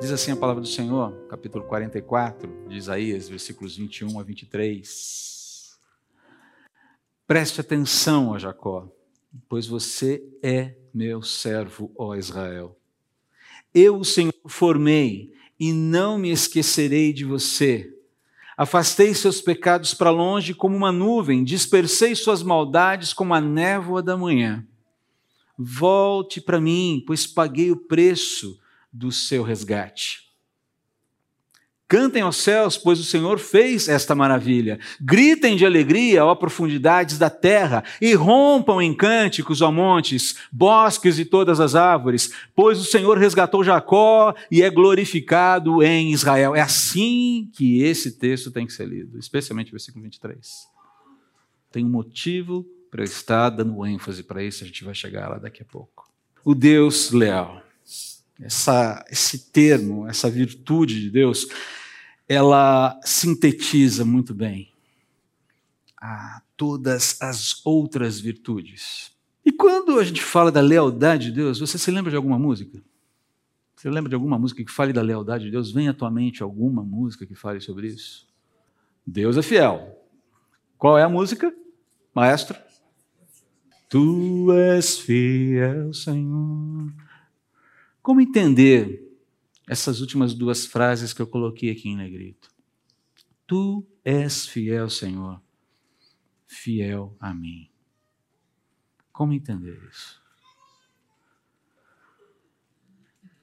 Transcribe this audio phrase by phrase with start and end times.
[0.00, 5.78] Diz assim a palavra do Senhor, capítulo 44 de Isaías, versículos 21 a 23.
[7.26, 8.90] Preste atenção a Jacó,
[9.46, 12.74] pois você é meu servo, ó Israel.
[13.74, 17.94] Eu, o Senhor, formei e não me esquecerei de você.
[18.56, 24.16] Afastei seus pecados para longe como uma nuvem, dispersei suas maldades como a névoa da
[24.16, 24.66] manhã.
[25.58, 28.58] Volte para mim, pois paguei o preço
[28.92, 30.30] do seu resgate.
[31.90, 34.78] Cantem aos céus, pois o Senhor fez esta maravilha.
[35.00, 41.24] Gritem de alegria, ó profundidades da terra, e rompam em cânticos, ó montes, bosques e
[41.24, 46.54] todas as árvores, pois o Senhor resgatou Jacó e é glorificado em Israel.
[46.54, 50.48] É assim que esse texto tem que ser lido, especialmente o versículo 23.
[51.72, 55.38] Tem um motivo para eu estar dando ênfase para isso, a gente vai chegar lá
[55.38, 56.08] daqui a pouco.
[56.44, 57.60] O Deus leal
[58.40, 61.46] essa, esse termo, essa virtude de Deus,
[62.28, 64.72] ela sintetiza muito bem
[66.00, 69.12] a todas as outras virtudes.
[69.44, 72.82] E quando a gente fala da lealdade de Deus, você se lembra de alguma música?
[73.74, 75.72] Você lembra de alguma música que fale da lealdade de Deus?
[75.72, 78.28] Vem à tua mente alguma música que fale sobre isso?
[79.06, 79.98] Deus é fiel.
[80.76, 81.52] Qual é a música,
[82.14, 82.56] maestro?
[83.88, 86.92] Tu és fiel, Senhor.
[88.10, 89.08] Como entender
[89.68, 92.50] essas últimas duas frases que eu coloquei aqui em negrito?
[93.46, 95.40] Tu és fiel, Senhor,
[96.44, 97.70] fiel a mim.
[99.12, 100.20] Como entender isso?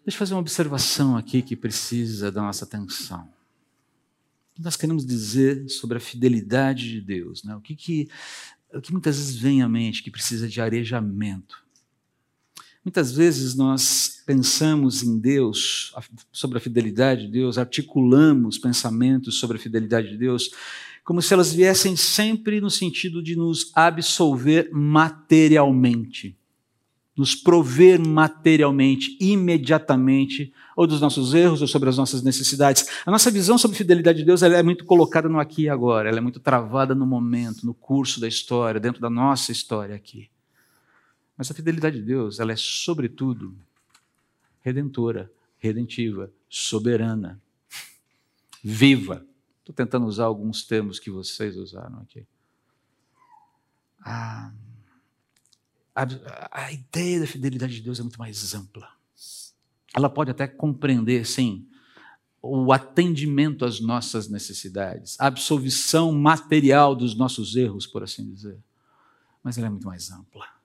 [0.04, 3.24] Deixa eu fazer uma observação aqui que precisa da nossa atenção.
[4.52, 7.42] O que nós queremos dizer sobre a fidelidade de Deus?
[7.42, 7.56] Né?
[7.56, 8.10] O, que, que,
[8.74, 11.66] o que muitas vezes vem à mente que precisa de arejamento?
[12.88, 15.94] Muitas vezes nós pensamos em Deus,
[16.32, 20.52] sobre a fidelidade de Deus, articulamos pensamentos sobre a fidelidade de Deus,
[21.04, 26.38] como se elas viessem sempre no sentido de nos absolver materialmente,
[27.14, 32.88] nos prover materialmente, imediatamente, ou dos nossos erros ou sobre as nossas necessidades.
[33.06, 36.08] A nossa visão sobre a fidelidade de Deus é muito colocada no aqui e agora,
[36.08, 40.30] ela é muito travada no momento, no curso da história, dentro da nossa história aqui.
[41.38, 43.56] Mas a fidelidade de Deus, ela é sobretudo
[44.62, 47.40] redentora, redentiva, soberana,
[48.64, 49.26] viva.
[49.60, 52.26] Estou tentando usar alguns termos que vocês usaram aqui.
[54.02, 54.52] A,
[55.96, 56.08] a,
[56.52, 58.90] a ideia da fidelidade de Deus é muito mais ampla.
[59.96, 61.68] Ela pode até compreender, sim,
[62.42, 68.58] o atendimento às nossas necessidades, a absolvição material dos nossos erros, por assim dizer.
[69.44, 70.57] Mas ela é muito mais ampla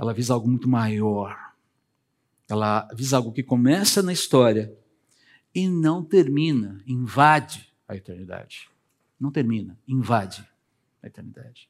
[0.00, 1.36] ela visa algo muito maior.
[2.48, 4.74] Ela visa algo que começa na história
[5.54, 8.70] e não termina, invade a eternidade.
[9.20, 10.42] Não termina, invade
[11.02, 11.68] a eternidade.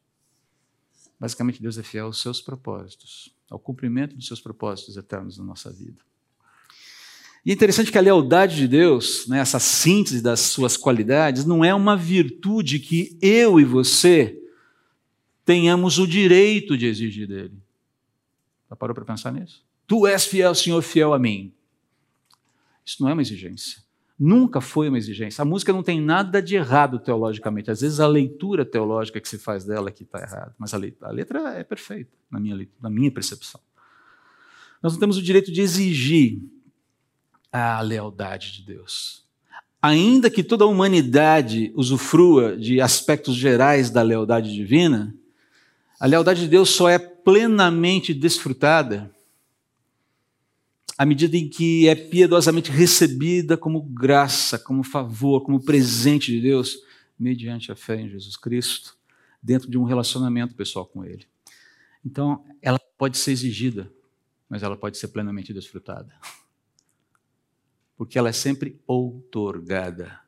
[1.18, 5.72] Basicamente, Deus é fiel aos seus propósitos, ao cumprimento dos seus propósitos eternos na nossa
[5.72, 6.00] vida.
[7.44, 11.64] E é interessante que a lealdade de Deus, né, essa síntese das suas qualidades, não
[11.64, 14.40] é uma virtude que eu e você
[15.44, 17.60] tenhamos o direito de exigir dele.
[18.70, 19.64] Já parou para pensar nisso?
[19.86, 21.52] Tu és fiel, Senhor, fiel a mim.
[22.86, 23.82] Isso não é uma exigência.
[24.18, 25.42] Nunca foi uma exigência.
[25.42, 27.70] A música não tem nada de errado teologicamente.
[27.70, 30.54] Às vezes a leitura teológica que se faz dela que está errada.
[30.58, 33.60] Mas a letra, a letra é perfeita, na minha, na minha percepção.
[34.82, 36.40] Nós não temos o direito de exigir
[37.52, 39.24] a lealdade de Deus.
[39.82, 45.14] Ainda que toda a humanidade usufrua de aspectos gerais da lealdade divina,
[45.98, 49.14] a lealdade de Deus só é plenamente desfrutada
[50.96, 56.76] à medida em que é piedosamente recebida como graça, como favor, como presente de Deus,
[57.18, 58.98] mediante a fé em Jesus Cristo,
[59.42, 61.26] dentro de um relacionamento pessoal com Ele.
[62.04, 63.90] Então, ela pode ser exigida,
[64.46, 66.14] mas ela pode ser plenamente desfrutada.
[67.96, 70.20] Porque ela é sempre outorgada.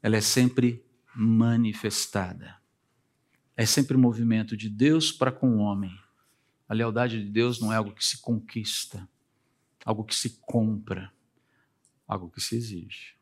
[0.00, 2.57] Ela é sempre manifestada
[3.58, 5.90] é sempre um movimento de Deus para com o homem.
[6.68, 9.06] A lealdade de Deus não é algo que se conquista,
[9.84, 11.12] algo que se compra,
[12.06, 13.16] algo que se exige.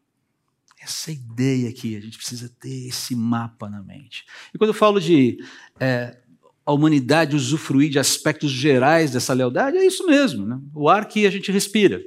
[0.78, 4.26] Essa ideia aqui, a gente precisa ter esse mapa na mente.
[4.52, 5.38] E quando eu falo de
[5.80, 6.18] é,
[6.66, 10.60] a humanidade usufruir de aspectos gerais dessa lealdade, é isso mesmo, né?
[10.74, 12.02] o ar que a gente respira.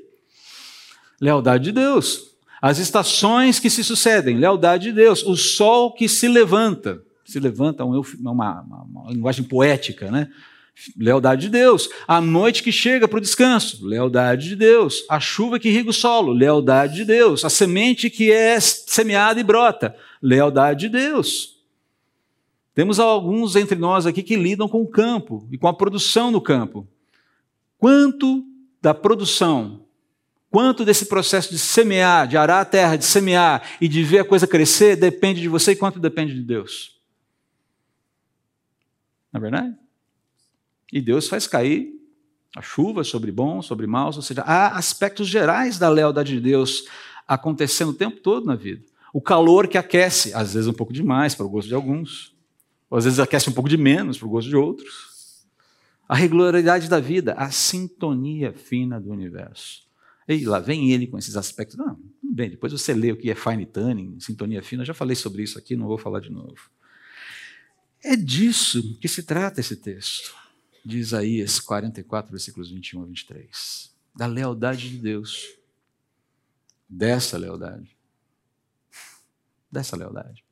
[1.19, 2.37] Lealdade de Deus.
[2.61, 5.23] As estações que se sucedem, lealdade de Deus.
[5.23, 10.29] O sol que se levanta, se levanta, uma, uma, uma linguagem poética, né?
[10.97, 11.89] Lealdade de Deus.
[12.07, 15.03] A noite que chega para o descanso, lealdade de Deus.
[15.09, 17.43] A chuva que irriga o solo, lealdade de Deus.
[17.43, 21.59] A semente que é semeada e brota, lealdade de Deus.
[22.73, 26.39] Temos alguns entre nós aqui que lidam com o campo e com a produção no
[26.39, 26.87] campo.
[27.77, 28.45] Quanto
[28.81, 29.85] da produção,
[30.49, 34.25] quanto desse processo de semear, de arar a terra, de semear e de ver a
[34.25, 36.98] coisa crescer, depende de você e quanto depende de Deus?
[39.31, 39.75] Não é verdade?
[40.91, 41.99] E Deus faz cair
[42.55, 46.85] a chuva sobre bons, sobre maus, ou seja, há aspectos gerais da lealdade de Deus
[47.27, 48.83] acontecendo o tempo todo na vida.
[49.13, 52.35] O calor que aquece, às vezes um pouco demais para o gosto de alguns,
[52.89, 55.45] ou às vezes aquece um pouco de menos para o gosto de outros.
[56.07, 59.87] A regularidade da vida, a sintonia fina do universo.
[60.27, 61.77] E lá vem ele com esses aspectos.
[61.77, 65.43] Não, bem, depois você lê o que é fine tuning, sintonia fina, já falei sobre
[65.43, 66.69] isso aqui, não vou falar de novo.
[68.03, 70.33] É disso que se trata esse texto
[70.85, 73.91] de Isaías 44, versículos 21 a 23.
[74.15, 75.49] Da lealdade de Deus.
[76.87, 77.95] Dessa lealdade.
[79.69, 80.43] Dessa lealdade.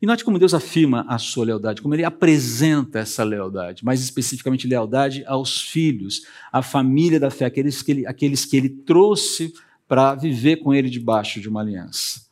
[0.00, 4.68] E note como Deus afirma a sua lealdade, como ele apresenta essa lealdade, mais especificamente
[4.68, 9.52] lealdade aos filhos, à família da fé, aqueles que ele, aqueles que ele trouxe
[9.88, 12.27] para viver com ele debaixo de uma aliança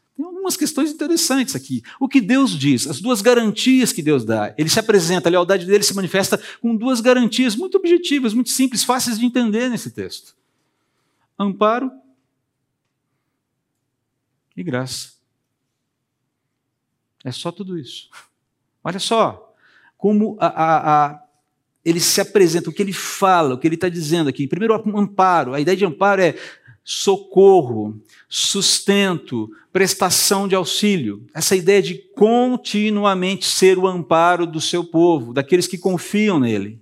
[0.47, 1.83] algumas questões interessantes aqui.
[1.99, 4.55] O que Deus diz, as duas garantias que Deus dá.
[4.57, 8.85] Ele se apresenta, a lealdade dele se manifesta com duas garantias muito objetivas, muito simples,
[8.85, 10.37] fáceis de entender nesse texto:
[11.39, 11.91] amparo
[14.57, 15.17] e graça.
[17.25, 18.09] É só tudo isso.
[18.85, 19.43] Olha só
[19.99, 21.23] como a, a, a,
[21.85, 24.47] ele se apresenta, o que ele fala, o que ele está dizendo aqui.
[24.47, 25.55] Primeiro, amparo.
[25.55, 26.37] A ideia de amparo é
[26.89, 31.27] socorro, sustento, prestação de auxílio.
[31.35, 36.81] Essa ideia de continuamente ser o amparo do seu povo, daqueles que confiam nele.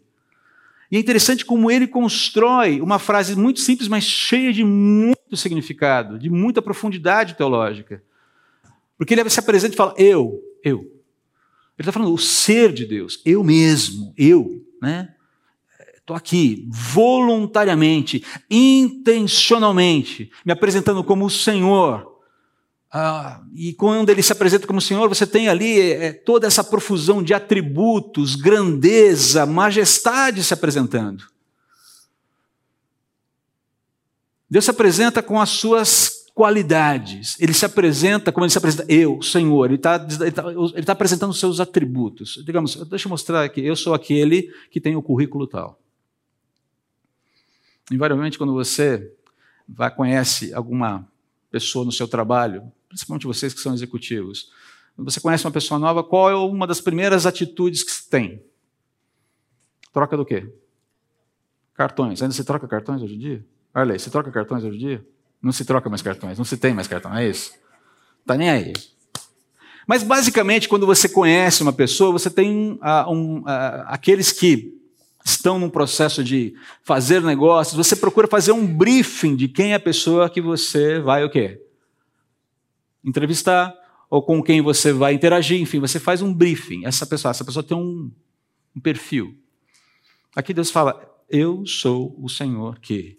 [0.93, 6.19] E é interessante como ele constrói uma frase muito simples, mas cheia de muito significado,
[6.19, 8.03] de muita profundidade teológica.
[8.99, 10.81] Porque ele se apresenta e fala: Eu, eu.
[10.81, 10.91] Ele
[11.79, 14.63] está falando o ser de Deus, eu mesmo, eu.
[14.83, 15.14] Né?
[16.05, 22.21] Estou aqui voluntariamente, intencionalmente, me apresentando como o Senhor.
[22.93, 27.23] Ah, e quando ele se apresenta como Senhor, você tem ali é, toda essa profusão
[27.23, 31.25] de atributos, grandeza, majestade se apresentando.
[34.49, 37.41] Deus se apresenta com as suas qualidades.
[37.41, 39.65] Ele se apresenta como ele se apresenta, eu, Senhor.
[39.65, 40.27] Ele está tá,
[40.75, 42.43] ele tá apresentando os seus atributos.
[42.45, 45.81] Digamos, deixa eu mostrar aqui, eu sou aquele que tem o currículo tal.
[47.91, 49.13] Invariavelmente, quando você
[49.69, 51.07] vai, conhece alguma
[51.51, 54.51] pessoa no seu trabalho, principalmente vocês que são executivos,
[54.97, 58.43] você conhece uma pessoa nova, qual é uma das primeiras atitudes que se tem?
[59.93, 60.53] Troca do quê?
[61.75, 62.23] Cartões.
[62.23, 63.47] Ainda se troca cartões hoje em dia?
[63.75, 65.07] Olha se troca cartões hoje em dia?
[65.43, 67.53] Não se troca mais cartões, não se tem mais cartão, é isso?
[68.25, 68.73] Tá nem aí.
[69.87, 74.81] Mas basicamente, quando você conhece uma pessoa, você tem uh, um, uh, aqueles que
[75.25, 79.81] estão num processo de fazer negócios, você procura fazer um briefing de quem é a
[79.81, 81.61] pessoa que você vai o quê?
[83.03, 83.75] Entrevistar,
[84.11, 86.85] ou com quem você vai interagir, enfim, você faz um briefing.
[86.85, 88.11] Essa pessoa, essa pessoa tem um,
[88.77, 89.37] um perfil.
[90.37, 93.19] Aqui Deus fala: Eu sou o Senhor que.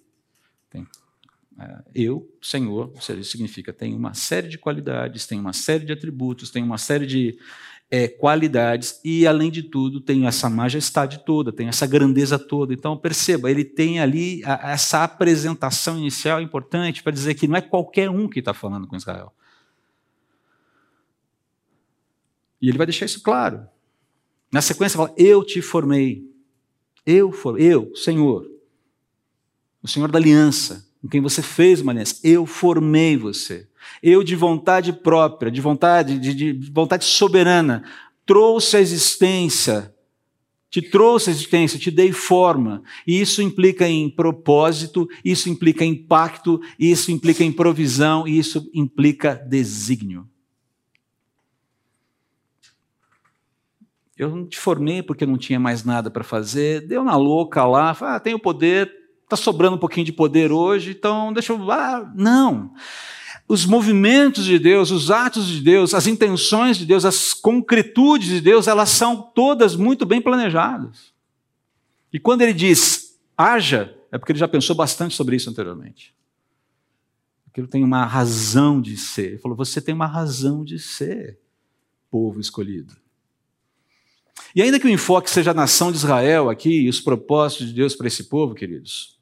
[0.69, 0.88] Tem,
[1.59, 5.85] é, eu, Senhor, ou seja, isso significa tem uma série de qualidades, tem uma série
[5.85, 7.38] de atributos, tem uma série de
[7.95, 12.73] é, qualidades e, além de tudo, tem essa majestade toda, tem essa grandeza toda.
[12.73, 17.61] Então, perceba, ele tem ali a, essa apresentação inicial importante para dizer que não é
[17.61, 19.31] qualquer um que está falando com Israel.
[22.61, 23.65] E ele vai deixar isso claro.
[24.51, 26.29] Na sequência, fala: Eu te formei.
[27.05, 28.45] Eu, for, eu, Senhor,
[29.81, 33.69] o Senhor da aliança, com quem você fez uma aliança, eu formei você.
[34.01, 37.83] Eu, de vontade própria, de vontade, de, de vontade soberana,
[38.25, 39.93] trouxe a existência,
[40.69, 42.83] te trouxe a existência, te dei forma.
[43.07, 48.69] E isso implica em propósito, isso implica em impacto, isso implica em provisão, e isso
[48.73, 50.27] implica desígnio.
[54.17, 57.95] Eu não te formei porque não tinha mais nada para fazer, deu na louca lá,
[57.99, 58.89] ah, tenho poder,
[59.23, 61.71] está sobrando um pouquinho de poder hoje, então deixa eu.
[61.71, 62.73] Ah, não
[63.47, 68.41] os movimentos de Deus, os atos de Deus, as intenções de Deus, as concretudes de
[68.41, 71.13] Deus, elas são todas muito bem planejadas.
[72.11, 76.15] E quando ele diz haja, é porque ele já pensou bastante sobre isso anteriormente.
[77.47, 79.27] Aquilo tem uma razão de ser.
[79.27, 81.39] Ele falou: você tem uma razão de ser,
[82.09, 82.95] povo escolhido.
[84.55, 87.73] E ainda que o enfoque seja a nação de Israel aqui e os propósitos de
[87.73, 89.14] Deus para esse povo, queridos,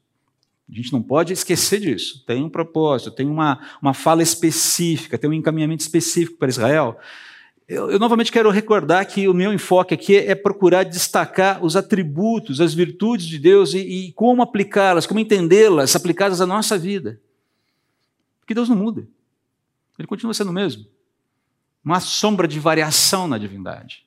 [0.70, 2.24] a gente não pode esquecer disso.
[2.26, 6.98] Tem um propósito, tem uma, uma fala específica, tem um encaminhamento específico para Israel.
[7.68, 12.60] Eu, eu, novamente quero recordar que o meu enfoque aqui é procurar destacar os atributos,
[12.60, 17.20] as virtudes de Deus e, e como aplicá-las, como entendê-las, aplicadas à nossa vida.
[18.40, 19.06] Porque Deus não muda.
[19.98, 20.86] Ele continua sendo o mesmo.
[21.86, 24.04] Há sombra de variação na divindade.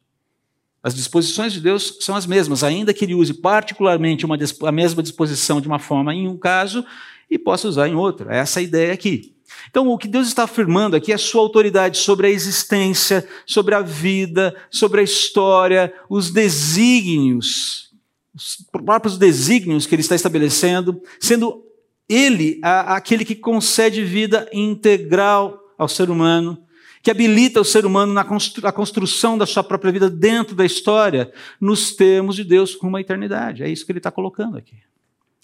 [0.88, 5.03] As disposições de Deus são as mesmas, ainda que ele use particularmente uma, a mesma
[5.03, 6.86] disposição de uma forma em um caso
[7.29, 8.32] e possa usar em outro.
[8.32, 9.36] É essa a ideia aqui.
[9.70, 13.75] Então, o que Deus está afirmando aqui é a sua autoridade sobre a existência, sobre
[13.75, 17.91] a vida, sobre a história, os desígnios,
[18.34, 21.65] os próprios desígnios que ele está estabelecendo, sendo
[22.08, 26.58] ele a, aquele que concede vida integral ao ser humano,
[27.07, 28.25] que habilita o ser humano na
[28.73, 33.63] construção da sua própria vida dentro da história, nos termos de Deus com uma eternidade.
[33.63, 34.75] É isso que ele está colocando aqui.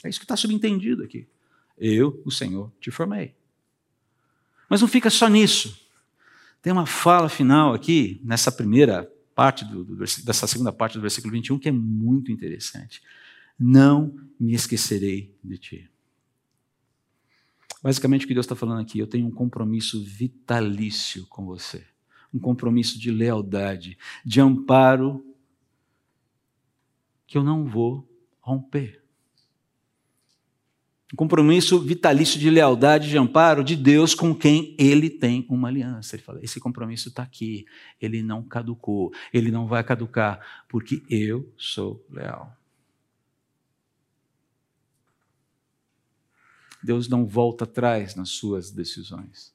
[0.04, 1.26] É isso que está subentendido aqui.
[1.78, 3.34] Eu, o Senhor, te formei.
[4.70, 5.88] Mas não fica só nisso.
[6.62, 11.32] Tem uma fala final aqui, nessa primeira parte, do, do, dessa segunda parte do versículo
[11.32, 13.02] 21, que é muito interessante.
[13.58, 15.90] Não me esquecerei de ti.
[17.84, 21.86] Basicamente, o que Deus está falando aqui, eu tenho um compromisso vitalício com você,
[22.34, 25.22] um compromisso de lealdade, de amparo,
[27.28, 28.08] que eu não vou
[28.40, 29.04] romper.
[31.12, 36.16] Um compromisso vitalício de lealdade, de amparo de Deus com quem ele tem uma aliança.
[36.16, 37.66] Ele fala: esse compromisso está aqui,
[38.02, 42.63] ele não caducou, ele não vai caducar, porque eu sou leal.
[46.84, 49.54] Deus não volta atrás nas suas decisões.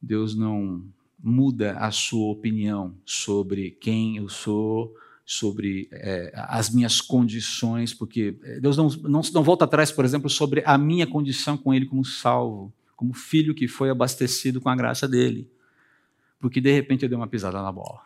[0.00, 0.84] Deus não
[1.18, 4.94] muda a sua opinião sobre quem eu sou,
[5.24, 10.30] sobre é, as minhas condições, porque é, Deus não, não, não volta atrás, por exemplo,
[10.30, 14.76] sobre a minha condição com Ele como salvo, como filho que foi abastecido com a
[14.76, 15.50] graça dele,
[16.38, 18.02] porque de repente eu dei uma pisada na bola.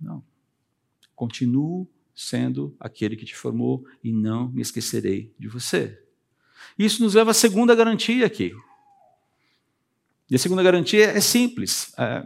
[0.00, 0.22] Não.
[1.16, 5.98] Continuo sendo aquele que te formou, e não me esquecerei de você.
[6.78, 8.52] Isso nos leva à segunda garantia aqui.
[10.30, 12.24] E a segunda garantia é simples: é,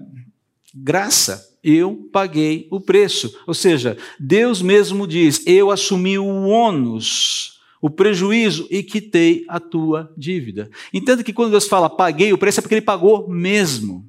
[0.74, 1.54] graça.
[1.62, 3.36] Eu paguei o preço.
[3.44, 10.12] Ou seja, Deus mesmo diz: Eu assumi o ônus, o prejuízo e quitei a tua
[10.16, 10.70] dívida.
[10.94, 14.08] Entenda que quando Deus fala paguei o preço, é porque Ele pagou mesmo.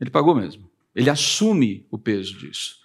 [0.00, 0.68] Ele pagou mesmo.
[0.96, 2.81] Ele assume o peso disso.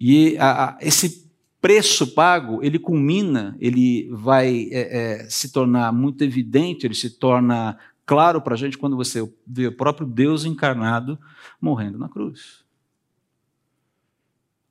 [0.00, 1.30] E a, a, esse
[1.60, 7.78] preço pago, ele culmina, ele vai é, é, se tornar muito evidente, ele se torna
[8.06, 11.18] claro para a gente quando você vê o próprio Deus encarnado
[11.60, 12.64] morrendo na cruz.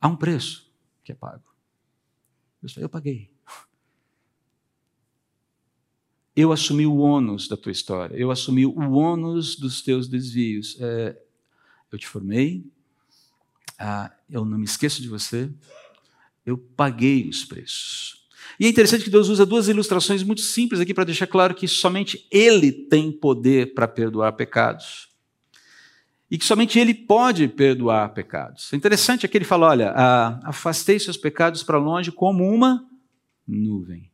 [0.01, 0.67] Há um preço
[1.03, 1.43] que é pago.
[2.77, 3.29] Eu paguei.
[6.35, 10.79] Eu assumi o ônus da tua história, eu assumi o ônus dos teus desvios.
[10.79, 11.21] É,
[11.91, 12.65] eu te formei,
[13.79, 15.49] ah, eu não me esqueço de você,
[16.45, 18.19] eu paguei os preços.
[18.59, 21.67] E é interessante que Deus usa duas ilustrações muito simples aqui para deixar claro que
[21.67, 25.07] somente Ele tem poder para perdoar pecados.
[26.29, 28.71] E que somente Ele pode perdoar pecados.
[28.73, 32.85] É interessante que ele fala: olha, ah, afastei seus pecados para longe como uma
[33.47, 34.11] nuvem.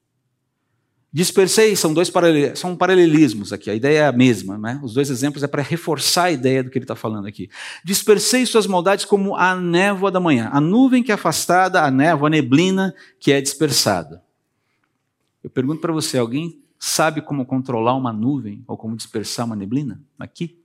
[1.15, 4.81] Dispersei, são dois paralelismos, são paralelismos aqui, a ideia é a mesma, né?
[4.83, 7.49] os dois exemplos é para reforçar a ideia do que ele está falando aqui.
[7.85, 12.27] Dispersei suas maldades como a névoa da manhã, a nuvem que é afastada, a névoa,
[12.27, 14.21] a neblina que é dispersada.
[15.41, 20.01] Eu pergunto para você, alguém sabe como controlar uma nuvem ou como dispersar uma neblina
[20.19, 20.59] aqui?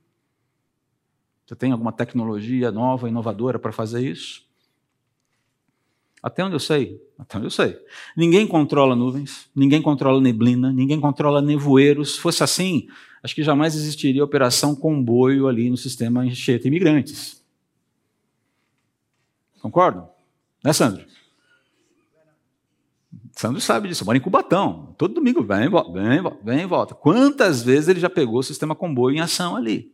[1.45, 4.45] Você tem alguma tecnologia nova, inovadora para fazer isso?
[6.21, 7.01] Até onde eu sei?
[7.17, 7.77] Até onde eu sei.
[8.15, 12.15] Ninguém controla nuvens, ninguém controla neblina, ninguém controla nevoeiros.
[12.15, 12.87] Se fosse assim,
[13.23, 17.43] acho que jamais existiria operação comboio ali no sistema Anchieta Imigrantes.
[19.61, 20.07] Concordo?
[20.63, 21.05] Né, Sandro?
[23.33, 24.93] Sandro sabe disso, mora em Cubatão.
[24.97, 26.93] Todo domingo vem, vem, vem e volta.
[26.93, 29.91] Quantas vezes ele já pegou o sistema comboio em ação ali?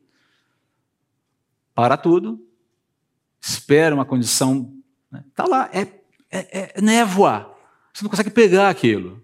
[1.74, 2.46] Para tudo,
[3.40, 4.74] espera uma condição.
[5.30, 5.50] Está né?
[5.50, 5.86] lá, é
[6.32, 7.56] é, é névoa.
[7.94, 9.24] Você não consegue pegar aquilo.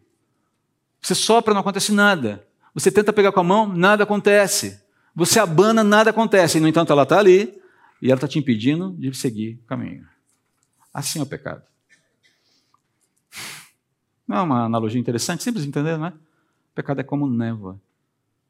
[1.01, 2.48] Você sopra, não acontece nada.
[2.74, 4.81] Você tenta pegar com a mão, nada acontece.
[5.15, 6.57] Você abana, nada acontece.
[6.57, 7.62] E, no entanto, ela está ali
[8.01, 10.07] e ela está te impedindo de seguir o caminho.
[10.93, 11.63] Assim é o pecado.
[14.27, 16.10] Não é uma analogia interessante, simples de entender, não é?
[16.10, 17.79] O pecado é como névoa,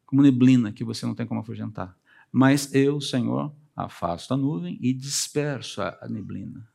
[0.05, 1.95] como neblina que você não tem como afugentar.
[2.31, 6.65] Mas eu, Senhor, afasto a nuvem e disperso a, a neblina.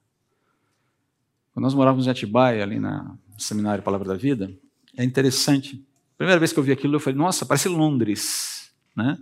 [1.59, 4.49] Quando nós morávamos em Atibaia, ali na, seminário Palavra da Vida,
[4.97, 5.85] é interessante.
[6.17, 8.71] Primeira vez que eu vi aquilo, eu falei, nossa, parece Londres.
[8.95, 9.19] Né?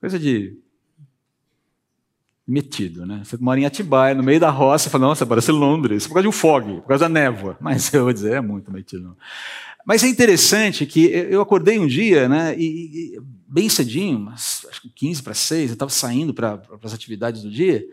[0.00, 0.56] Coisa de
[2.48, 3.20] metido, né?
[3.22, 6.22] Você mora em Atibaia, no meio da roça, e fala, nossa, parece Londres, por causa
[6.22, 7.54] de um fog, por causa da névoa.
[7.60, 9.14] Mas eu vou dizer, é muito metido.
[9.84, 14.80] Mas é interessante que eu acordei um dia, né, e, e bem cedinho, mas acho
[14.80, 17.84] que 15 para 6, eu estava saindo para as atividades do dia,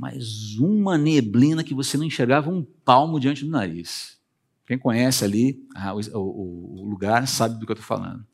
[0.00, 4.18] mas uma neblina que você não enxergava um palmo diante do nariz.
[4.66, 8.24] Quem conhece ali ah, o, o, o lugar sabe do que eu estou falando.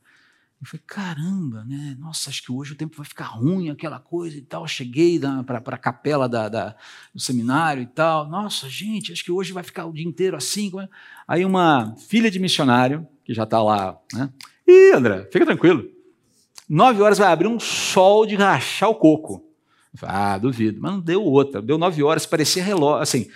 [0.61, 1.96] Eu falei, caramba, né?
[1.99, 4.66] Nossa, acho que hoje o tempo vai ficar ruim, aquela coisa e tal.
[4.66, 6.76] Cheguei para a capela da, da,
[7.12, 8.28] do seminário e tal.
[8.28, 10.70] Nossa, gente, acho que hoje vai ficar o dia inteiro assim.
[10.80, 10.88] É?
[11.26, 14.30] Aí uma filha de missionário, que já está lá, né?
[14.66, 15.85] Ih, André, fica tranquilo.
[16.68, 19.46] Nove horas vai abrir um sol de rachar o coco.
[20.03, 20.81] Ah, duvido.
[20.81, 21.62] Mas não deu outra.
[21.62, 23.31] Deu nove horas, parecia relógio, assim.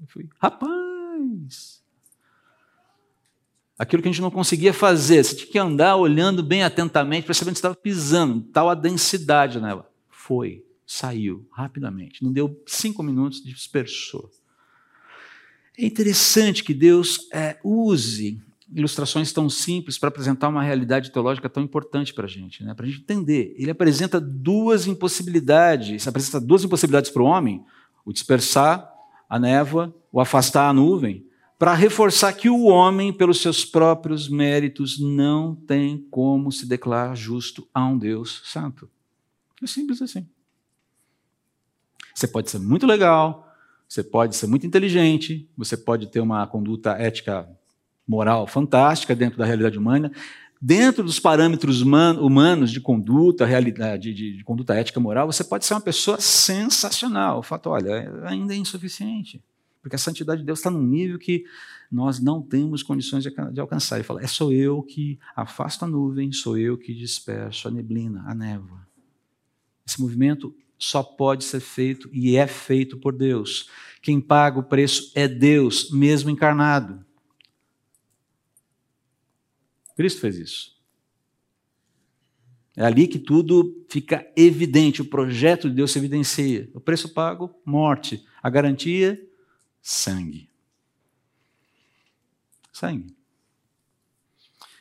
[0.00, 1.82] Eu falei, rapaz,
[3.78, 5.24] aquilo que a gente não conseguia fazer.
[5.24, 9.60] Você tinha que andar olhando bem atentamente para saber onde estava pisando, tal a densidade
[9.60, 9.90] nela.
[10.08, 12.22] Foi, saiu rapidamente.
[12.22, 14.30] Não deu cinco minutos, dispersou.
[15.78, 18.42] É interessante que Deus é, use
[18.74, 22.74] ilustrações tão simples para apresentar uma realidade teológica tão importante para a gente, né?
[22.74, 23.54] para a gente entender.
[23.58, 27.64] Ele apresenta duas impossibilidades, apresenta duas impossibilidades para o homem:
[28.04, 28.88] o dispersar
[29.28, 31.24] a névoa, o afastar a nuvem,
[31.58, 37.68] para reforçar que o homem, pelos seus próprios méritos, não tem como se declarar justo
[37.72, 38.90] a um Deus santo.
[39.62, 40.26] É simples assim.
[42.14, 43.46] Você pode ser muito legal,
[43.86, 47.48] você pode ser muito inteligente, você pode ter uma conduta ética
[48.06, 50.10] moral fantástica dentro da realidade humana,
[50.60, 55.74] dentro dos parâmetros humanos de conduta, realidade, de, de conduta ética moral, você pode ser
[55.74, 57.38] uma pessoa sensacional.
[57.38, 59.42] O fato, olha, ainda é insuficiente.
[59.82, 61.44] Porque a santidade de Deus está num nível que
[61.90, 63.96] nós não temos condições de, de alcançar.
[63.96, 68.22] Ele fala: é sou eu que afasto a nuvem, sou eu que disperso a neblina,
[68.26, 68.86] a névoa.
[69.86, 73.68] Esse movimento só pode ser feito e é feito por Deus.
[74.02, 77.04] Quem paga o preço é Deus, mesmo encarnado.
[80.00, 80.80] Cristo fez isso.
[82.74, 86.70] É ali que tudo fica evidente, o projeto de Deus se evidencia.
[86.72, 88.24] O preço pago, morte.
[88.42, 89.22] A garantia,
[89.82, 90.48] sangue.
[92.72, 93.14] Sangue.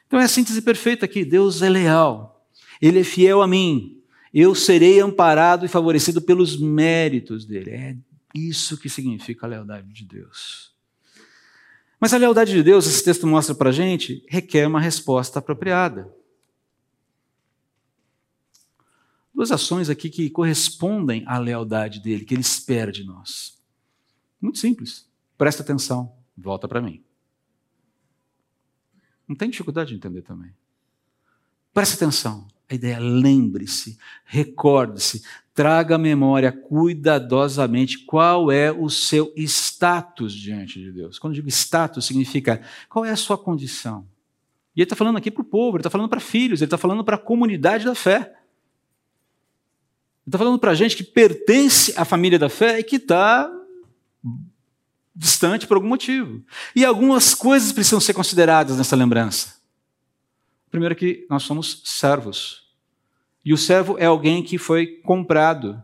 [0.08, 1.26] Então é a síntese perfeita aqui.
[1.26, 2.48] Deus é leal.
[2.82, 4.02] Ele é fiel a mim.
[4.34, 7.72] Eu serei amparado e favorecido pelos méritos dele.
[7.72, 7.98] É
[8.34, 10.69] isso que significa a lealdade de Deus.
[12.00, 16.14] Mas a lealdade de Deus, esse texto mostra para a gente, requer uma resposta apropriada.
[19.34, 23.62] Duas ações aqui que correspondem à lealdade dele, que ele espera de nós.
[24.42, 25.10] Muito simples.
[25.38, 27.04] Presta atenção, volta para mim.
[29.28, 30.54] Não tem dificuldade de entender também.
[31.74, 32.48] Presta atenção.
[32.70, 35.24] A ideia é lembre-se, recorde-se,
[35.56, 41.18] traga à memória cuidadosamente qual é o seu status diante de Deus.
[41.18, 44.08] Quando digo status, significa qual é a sua condição.
[44.76, 46.78] E ele está falando aqui para o povo, ele está falando para filhos, ele está
[46.78, 48.18] falando para a comunidade da fé.
[48.18, 48.28] Ele
[50.28, 53.52] está falando para gente que pertence à família da fé e que está
[55.14, 56.42] distante por algum motivo.
[56.74, 59.59] E algumas coisas precisam ser consideradas nessa lembrança.
[60.70, 62.70] Primeiro que nós somos servos.
[63.44, 65.82] E o servo é alguém que foi comprado,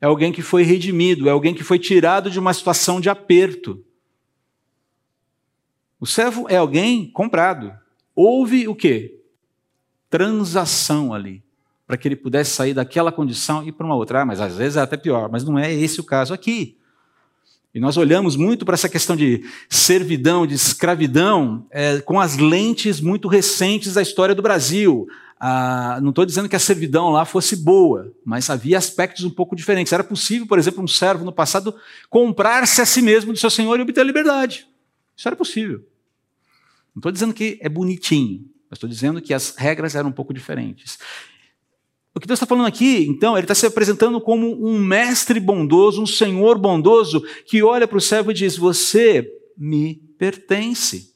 [0.00, 3.84] é alguém que foi redimido, é alguém que foi tirado de uma situação de aperto.
[5.98, 7.76] O servo é alguém comprado.
[8.14, 9.20] Houve o quê?
[10.08, 11.42] Transação ali,
[11.86, 14.22] para que ele pudesse sair daquela condição e ir para uma outra.
[14.22, 16.78] Ah, mas às vezes é até pior, mas não é esse o caso aqui.
[17.76, 23.02] E nós olhamos muito para essa questão de servidão, de escravidão, é, com as lentes
[23.02, 25.06] muito recentes da história do Brasil.
[25.38, 29.54] Ah, não estou dizendo que a servidão lá fosse boa, mas havia aspectos um pouco
[29.54, 29.92] diferentes.
[29.92, 31.74] Era possível, por exemplo, um servo no passado
[32.08, 34.66] comprar-se a si mesmo do seu senhor e obter a liberdade.
[35.14, 35.84] Isso era possível.
[36.94, 40.32] Não estou dizendo que é bonitinho, mas estou dizendo que as regras eram um pouco
[40.32, 40.98] diferentes.
[42.16, 46.02] O que Deus está falando aqui, então, ele está se apresentando como um mestre bondoso,
[46.02, 51.14] um senhor bondoso, que olha para o servo e diz: Você me pertence.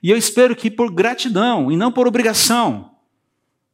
[0.00, 2.92] E eu espero que por gratidão e não por obrigação,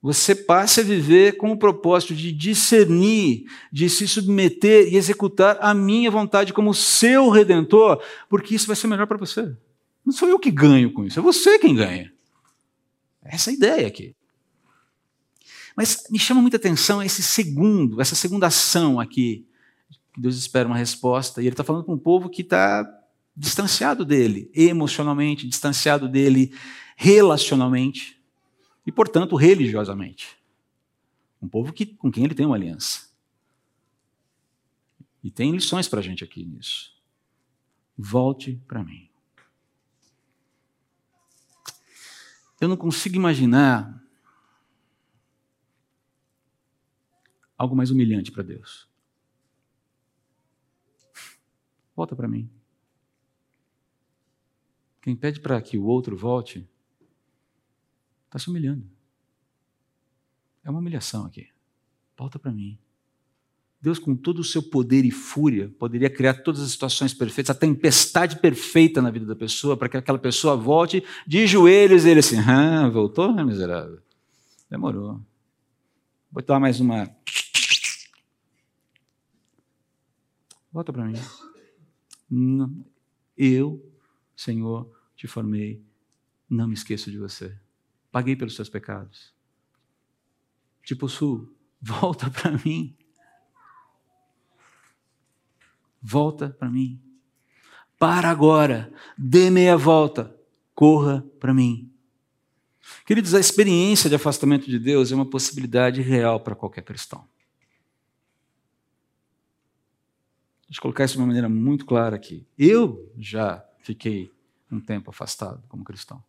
[0.01, 5.75] você passe a viver com o propósito de discernir, de se submeter e executar a
[5.75, 9.55] minha vontade como seu redentor, porque isso vai ser melhor para você.
[10.03, 12.11] Não sou eu que ganho com isso, é você quem ganha.
[13.23, 14.17] Essa é a ideia aqui.
[15.77, 19.47] Mas me chama muita atenção esse segundo, essa segunda ação aqui,
[20.13, 22.85] que Deus espera uma resposta, e ele está falando com um povo que está
[23.37, 26.55] distanciado dele, emocionalmente, distanciado dele
[26.97, 28.23] relacionalmente
[28.87, 30.37] e, portanto, religiosamente.
[31.43, 33.09] Um povo que, com quem ele tem uma aliança.
[35.23, 36.95] E tem lições para a gente aqui nisso.
[37.97, 39.09] Volte para mim.
[42.61, 44.04] Eu não consigo imaginar
[47.57, 48.89] algo mais humilhante para Deus.
[51.95, 52.51] Volta para mim.
[55.01, 56.67] Quem pede para que o outro volte,
[58.27, 58.85] está se humilhando.
[60.65, 61.49] É uma humilhação aqui.
[62.17, 62.79] Volta para mim.
[63.81, 67.59] Deus, com todo o seu poder e fúria, poderia criar todas as situações perfeitas, a
[67.59, 72.21] tempestade perfeita na vida da pessoa, para que aquela pessoa volte de joelhos e ele
[72.21, 74.01] assim, ah, voltou, né, miserável?
[74.71, 75.21] Demorou.
[76.33, 77.15] Vou dar mais uma.
[80.75, 81.15] Volta para mim.
[83.39, 83.95] Eu,
[84.35, 85.81] Senhor, te formei,
[86.51, 87.57] não me esqueço de você.
[88.11, 89.33] Paguei pelos seus pecados.
[90.83, 91.49] Te possuo.
[91.81, 92.97] Volta para mim.
[96.03, 97.01] volta para mim.
[97.99, 100.37] Para agora, dê meia volta,
[100.75, 101.91] corra para mim.
[103.07, 107.27] Queridos, a experiência de afastamento de Deus é uma possibilidade real para qualquer cristão.
[110.79, 112.45] Eu colocar isso de uma maneira muito clara aqui.
[112.59, 114.31] Eu já fiquei
[114.71, 116.23] um tempo afastado como cristão.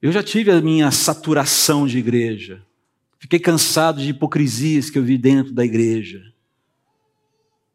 [0.00, 2.64] Eu já tive a minha saturação de igreja.
[3.18, 6.33] Fiquei cansado de hipocrisias que eu vi dentro da igreja.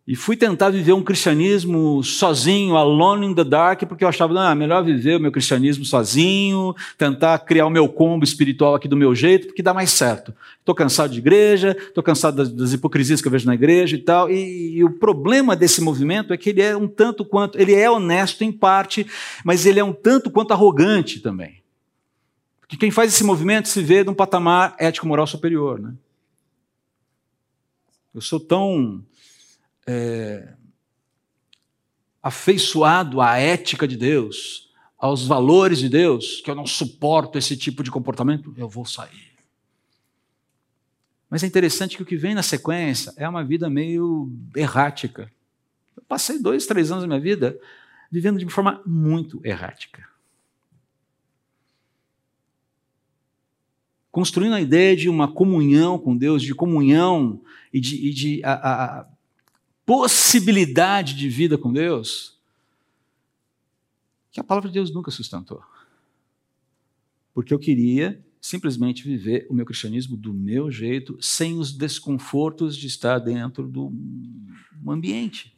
[0.09, 4.55] E fui tentar viver um cristianismo sozinho, alone in the dark, porque eu achava, é
[4.55, 9.13] melhor viver o meu cristianismo sozinho, tentar criar o meu combo espiritual aqui do meu
[9.13, 10.33] jeito, porque dá mais certo.
[10.57, 13.99] Estou cansado de igreja, estou cansado das, das, hipocrisias que eu vejo na igreja e
[13.99, 14.31] tal.
[14.31, 17.87] E, e o problema desse movimento é que ele é um tanto quanto, ele é
[17.87, 19.05] honesto em parte,
[19.45, 21.61] mas ele é um tanto quanto arrogante também.
[22.61, 25.79] Porque quem faz esse movimento se vê num patamar ético-moral superior.
[25.79, 25.93] Né?
[28.11, 29.03] Eu sou tão
[29.91, 30.53] é,
[32.21, 37.81] afeiçoado à ética de Deus, aos valores de Deus, que eu não suporto esse tipo
[37.81, 39.29] de comportamento, eu vou sair.
[41.27, 45.31] Mas é interessante que o que vem na sequência é uma vida meio errática.
[45.97, 47.59] Eu passei dois, três anos da minha vida
[48.11, 50.07] vivendo de forma muito errática.
[54.11, 58.53] Construindo a ideia de uma comunhão com Deus, de comunhão e de, e de a,
[58.53, 59.07] a,
[59.89, 62.37] possibilidade de vida com Deus
[64.31, 65.63] que a palavra de Deus nunca sustentou.
[67.33, 72.85] Porque eu queria simplesmente viver o meu cristianismo do meu jeito, sem os desconfortos de
[72.85, 73.91] estar dentro do
[74.87, 75.55] ambiente.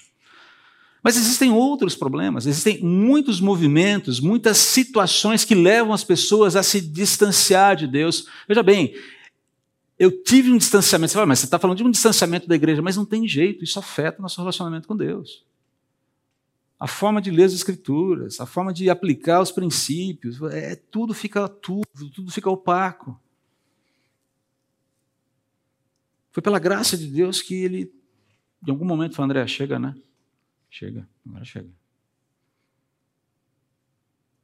[1.04, 6.80] Mas existem outros problemas, existem muitos movimentos, muitas situações que levam as pessoas a se
[6.80, 8.28] distanciar de Deus.
[8.48, 8.96] Veja bem,
[10.02, 11.12] eu tive um distanciamento.
[11.12, 13.64] Você fala, mas você está falando de um distanciamento da igreja, mas não tem jeito,
[13.64, 15.46] isso afeta o nosso relacionamento com Deus.
[16.80, 21.48] A forma de ler as escrituras, a forma de aplicar os princípios, é, tudo fica
[21.48, 23.22] tudo, tudo fica opaco.
[26.32, 27.94] Foi pela graça de Deus que ele,
[28.68, 29.96] em algum momento, falou, André, chega, né?
[30.68, 31.70] Chega, agora chega.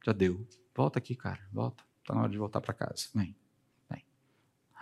[0.06, 0.46] Já deu.
[0.72, 1.82] Volta aqui, cara, volta.
[2.00, 3.08] Está na hora de voltar para casa.
[3.12, 3.34] Vem.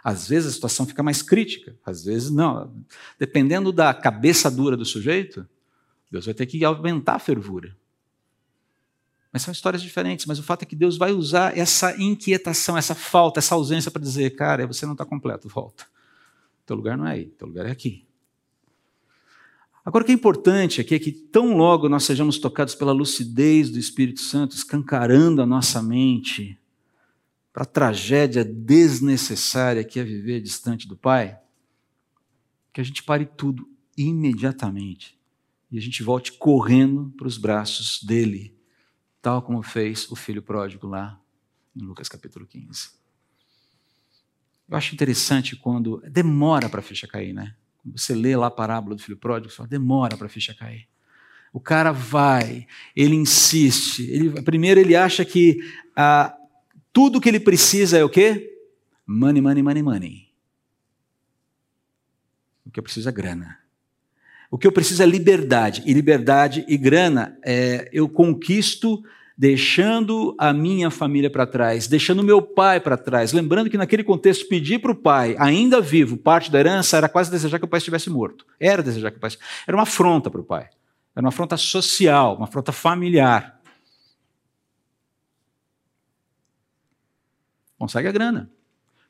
[0.07, 2.73] Às vezes a situação fica mais crítica, às vezes não.
[3.19, 5.45] Dependendo da cabeça dura do sujeito,
[6.09, 7.77] Deus vai ter que aumentar a fervura.
[9.33, 10.25] Mas são histórias diferentes.
[10.25, 14.01] Mas o fato é que Deus vai usar essa inquietação, essa falta, essa ausência para
[14.01, 15.88] dizer: cara, você não está completo, volta.
[16.64, 18.07] Teu lugar não é aí, teu lugar é aqui.
[19.85, 23.71] Agora, o que é importante aqui é que, tão logo nós sejamos tocados pela lucidez
[23.71, 26.57] do Espírito Santo, escancarando a nossa mente,
[27.57, 31.40] para a tragédia desnecessária que é viver distante do Pai,
[32.71, 33.66] que a gente pare tudo
[33.97, 35.19] imediatamente
[35.73, 38.55] e a gente volte correndo para os braços dele,
[39.23, 41.19] tal como fez o filho pródigo lá
[41.75, 42.90] em Lucas capítulo 15.
[44.69, 47.57] Eu acho interessante quando demora para a ficha cair, né?
[47.79, 50.87] Quando você lê lá a parábola do filho pródigo, fala, demora para a ficha cair.
[51.55, 54.03] O cara vai, ele insiste.
[54.11, 55.59] Ele, primeiro ele acha que
[55.97, 56.36] a,
[56.97, 58.57] tudo que ele precisa é o quê?
[59.07, 60.29] Money, money, money, money.
[62.65, 63.59] O que eu preciso é grana.
[64.51, 65.83] O que eu preciso é liberdade.
[65.85, 69.05] E liberdade e grana é, eu conquisto
[69.37, 73.31] deixando a minha família para trás, deixando meu pai para trás.
[73.31, 77.31] Lembrando que naquele contexto, pedir para o pai, ainda vivo, parte da herança, era quase
[77.31, 78.47] desejar que o pai estivesse morto.
[78.59, 79.33] Era desejar que o pai.
[79.67, 80.71] Era uma afronta para o pai.
[81.15, 83.56] Era uma afronta social, uma afronta familiar.
[87.79, 88.51] Consegue a grana,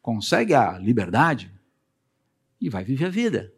[0.02, 1.52] consegue a liberdade
[2.61, 3.52] e vai viver a vida.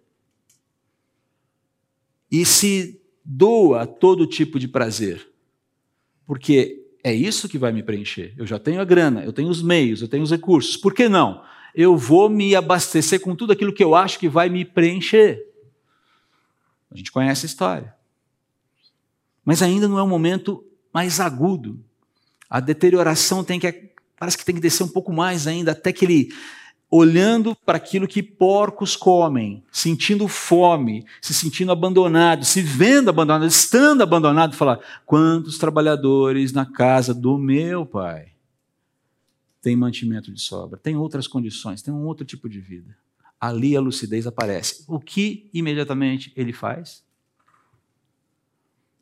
[2.30, 5.28] E se doa todo tipo de prazer
[6.28, 8.34] porque é isso que vai me preencher.
[8.36, 10.76] Eu já tenho a grana, eu tenho os meios, eu tenho os recursos.
[10.76, 11.42] Por que não?
[11.74, 15.42] Eu vou me abastecer com tudo aquilo que eu acho que vai me preencher.
[16.90, 17.94] A gente conhece a história.
[19.42, 21.82] Mas ainda não é um momento mais agudo.
[22.50, 23.66] A deterioração tem que
[24.18, 26.28] parece que tem que descer um pouco mais ainda até que ele
[26.90, 34.02] olhando para aquilo que porcos comem, sentindo fome, se sentindo abandonado, se vendo abandonado, estando
[34.02, 38.32] abandonado, falar: quantos trabalhadores na casa do meu pai
[39.60, 42.96] têm mantimento de sobra, tem outras condições, tem um outro tipo de vida.
[43.40, 44.84] Ali a lucidez aparece.
[44.88, 47.04] O que imediatamente ele faz?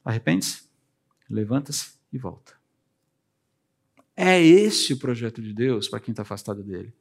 [0.05, 0.65] Arrepende-se,
[1.29, 2.55] levanta-se e volta.
[4.17, 6.93] É esse o projeto de Deus para quem está afastado dele.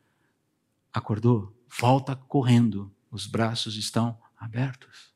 [0.93, 1.55] Acordou?
[1.79, 2.91] Volta correndo.
[3.09, 5.13] Os braços estão abertos.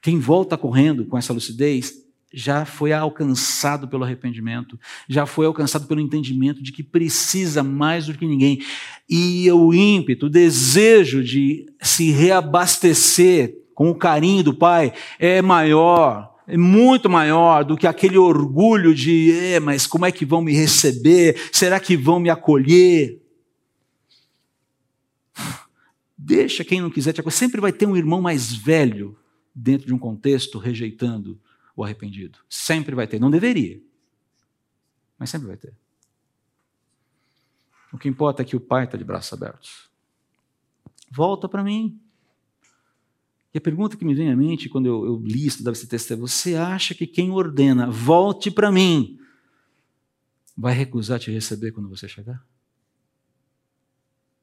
[0.00, 2.02] Quem volta correndo com essa lucidez
[2.32, 8.14] já foi alcançado pelo arrependimento, já foi alcançado pelo entendimento de que precisa mais do
[8.14, 8.60] que ninguém.
[9.08, 16.31] E o ímpeto, o desejo de se reabastecer com o carinho do Pai é maior,
[16.46, 20.52] é muito maior do que aquele orgulho de, é, mas como é que vão me
[20.52, 21.38] receber?
[21.52, 23.20] Será que vão me acolher?
[26.16, 27.36] Deixa quem não quiser te acolher.
[27.36, 29.18] Sempre vai ter um irmão mais velho
[29.54, 31.40] dentro de um contexto rejeitando
[31.76, 32.38] o arrependido.
[32.48, 33.20] Sempre vai ter.
[33.20, 33.80] Não deveria,
[35.18, 35.74] mas sempre vai ter.
[37.92, 39.90] O que importa é que o pai está de braços abertos.
[41.10, 42.00] Volta para mim.
[43.54, 46.12] E a pergunta que me vem à mente quando eu, eu li estudava esse texto
[46.12, 49.18] é: você acha que quem ordena, volte para mim,
[50.56, 52.44] vai recusar te receber quando você chegar?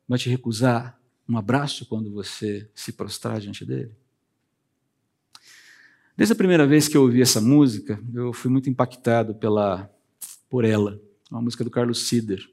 [0.08, 3.96] Vai te recusar um abraço quando você se prostrar diante dele?
[6.18, 9.90] Desde a primeira vez que eu ouvi essa música, eu fui muito impactado pela,
[10.50, 11.00] por ela.
[11.32, 12.46] Uma música do Carlos Sider,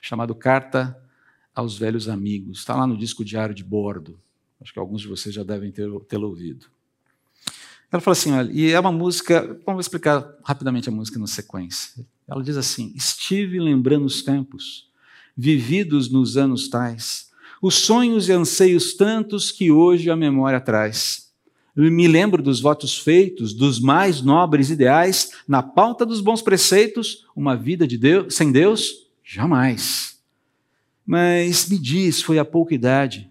[0.00, 1.00] chamado Carta
[1.54, 2.58] aos Velhos Amigos.
[2.58, 4.20] Está lá no disco Diário de Bordo.
[4.60, 6.66] Acho que alguns de vocês já devem tê-la ouvido.
[7.92, 12.04] Ela fala assim, olha, e é uma música, vamos explicar rapidamente a música na sequência.
[12.26, 14.88] Ela diz assim: Estive lembrando os tempos,
[15.36, 21.32] vividos nos anos tais, os sonhos e anseios tantos que hoje a memória traz.
[21.76, 27.56] Me lembro dos votos feitos, dos mais nobres ideais, na pauta dos bons preceitos, uma
[27.56, 30.18] vida de Deus, sem Deus, jamais.
[31.04, 33.28] Mas me diz, foi há pouca idade,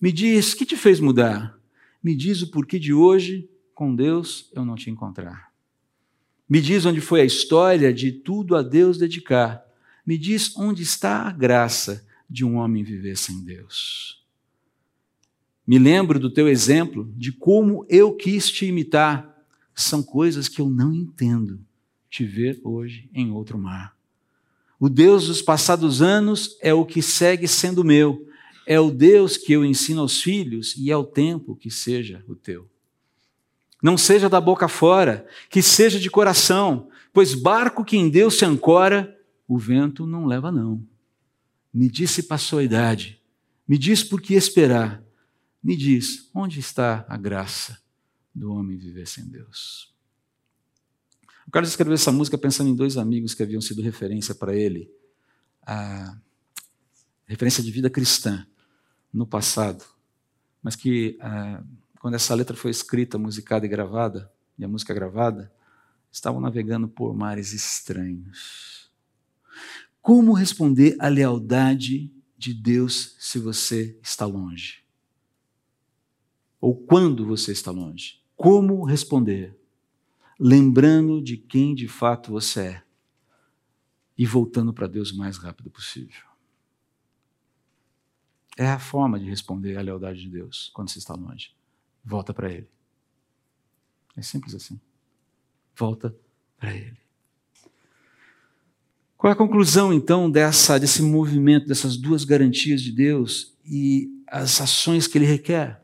[0.00, 1.58] me diz, que te fez mudar?
[2.02, 5.52] Me diz o porquê de hoje, com Deus, eu não te encontrar.
[6.48, 9.62] Me diz onde foi a história de tudo a Deus dedicar.
[10.06, 14.24] Me diz onde está a graça de um homem viver sem Deus.
[15.66, 19.36] Me lembro do teu exemplo de como eu quis te imitar.
[19.74, 21.60] São coisas que eu não entendo
[22.08, 23.94] te ver hoje em outro mar.
[24.80, 28.27] O Deus dos passados anos é o que segue sendo meu.
[28.70, 32.36] É o Deus que eu ensino aos filhos e é o tempo que seja o
[32.36, 32.68] teu.
[33.82, 38.44] Não seja da boca fora, que seja de coração, pois barco que em Deus se
[38.44, 40.86] ancora, o vento não leva não.
[41.72, 43.18] Me diz se passou a idade.
[43.66, 45.02] Me diz por que esperar.
[45.64, 47.80] Me diz onde está a graça
[48.34, 49.94] do homem viver sem Deus.
[51.46, 54.90] O Carlos escreveu essa música pensando em dois amigos que haviam sido referência para ele,
[55.62, 56.18] a
[57.26, 58.46] referência de vida cristã
[59.12, 59.84] no passado,
[60.62, 61.62] mas que ah,
[62.00, 65.52] quando essa letra foi escrita, musicada e gravada, e a música gravada,
[66.10, 68.78] estavam navegando por mares estranhos
[70.08, 74.82] como responder à lealdade de Deus se você está longe?
[76.58, 78.22] Ou quando você está longe?
[78.34, 79.54] Como responder?
[80.40, 82.82] Lembrando de quem de fato você é
[84.16, 86.27] e voltando para Deus o mais rápido possível.
[88.58, 91.52] É a forma de responder à lealdade de Deus quando você está longe.
[92.04, 92.68] Volta para Ele.
[94.16, 94.80] É simples assim.
[95.76, 96.12] Volta
[96.58, 96.98] para Ele.
[99.16, 104.60] Qual é a conclusão, então, dessa, desse movimento, dessas duas garantias de Deus e as
[104.60, 105.80] ações que ele requer?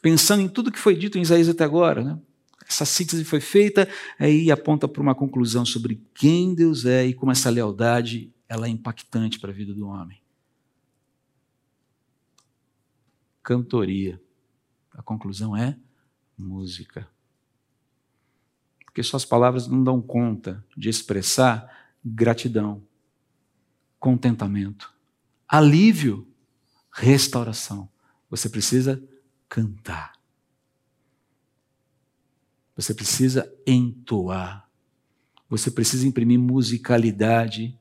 [0.00, 2.18] Pensando em tudo que foi dito em Isaías até agora, né?
[2.68, 3.88] Essa síntese foi feita,
[4.18, 8.70] aí aponta para uma conclusão sobre quem Deus é e como essa lealdade ela é
[8.70, 10.21] impactante para a vida do homem.
[13.42, 14.20] Cantoria.
[14.92, 15.78] A conclusão é
[16.36, 17.08] música.
[18.84, 22.82] Porque suas palavras não dão conta de expressar gratidão,
[23.98, 24.92] contentamento,
[25.48, 26.28] alívio,
[26.92, 27.88] restauração.
[28.28, 29.02] Você precisa
[29.48, 30.12] cantar.
[32.76, 34.68] Você precisa entoar.
[35.48, 37.78] Você precisa imprimir musicalidade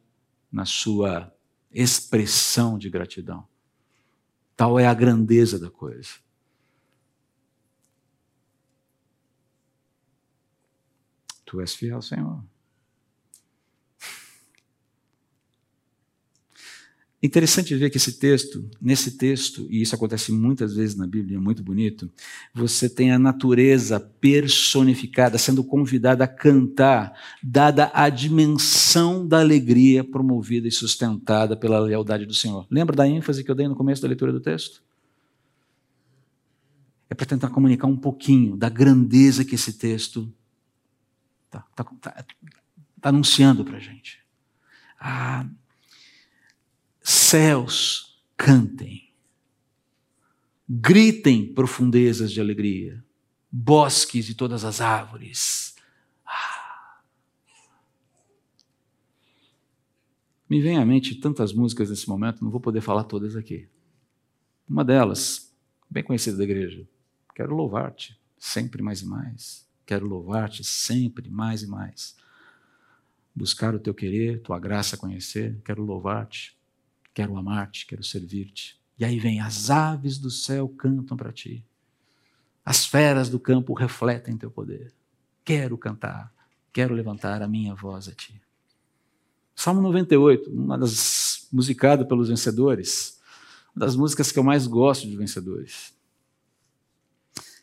[0.51, 1.33] na sua
[1.71, 3.47] expressão de gratidão.
[4.61, 6.19] Tal é a grandeza da coisa.
[11.43, 12.43] Tu és fiel, Senhor.
[17.23, 21.39] Interessante ver que esse texto, nesse texto, e isso acontece muitas vezes na Bíblia, é
[21.39, 22.11] muito bonito,
[22.51, 30.67] você tem a natureza personificada, sendo convidada a cantar, dada a dimensão da alegria promovida
[30.67, 32.65] e sustentada pela lealdade do Senhor.
[32.71, 34.81] Lembra da ênfase que eu dei no começo da leitura do texto?
[37.07, 40.33] É para tentar comunicar um pouquinho da grandeza que esse texto
[41.45, 42.25] está tá, tá,
[42.99, 44.19] tá anunciando para a gente.
[44.99, 45.45] Ah,
[47.11, 49.13] céus cantem,
[50.67, 53.03] gritem profundezas de alegria,
[53.51, 55.75] bosques e todas as árvores.
[56.25, 57.01] Ah.
[60.49, 63.67] Me vem à mente tantas músicas nesse momento, não vou poder falar todas aqui.
[64.67, 65.53] Uma delas,
[65.89, 66.87] bem conhecida da igreja,
[67.35, 69.69] quero louvar-te sempre mais e mais.
[69.85, 72.15] Quero louvar-te sempre mais e mais.
[73.35, 76.60] Buscar o teu querer, tua graça conhecer, quero louvar-te
[77.13, 78.79] Quero amar-te, quero servir-te.
[78.97, 81.65] E aí vem: as aves do céu cantam para ti.
[82.63, 84.93] As feras do campo refletem teu poder.
[85.43, 86.31] Quero cantar,
[86.71, 88.39] quero levantar a minha voz a ti.
[89.55, 93.19] Salmo 98, uma das musicadas pelos vencedores,
[93.75, 95.93] uma das músicas que eu mais gosto de vencedores.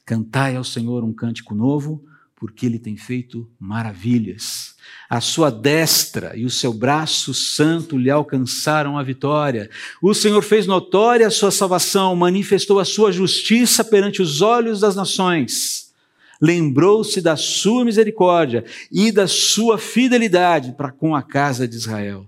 [0.05, 2.05] Cantai ao Senhor um cântico novo,
[2.39, 4.75] porque ele tem feito maravilhas.
[5.11, 9.69] A sua destra e o seu braço santo lhe alcançaram a vitória.
[10.01, 14.95] O Senhor fez notória a sua salvação, manifestou a sua justiça perante os olhos das
[14.95, 15.93] nações.
[16.41, 22.25] Lembrou-se da sua misericórdia e da sua fidelidade para com a casa de Israel.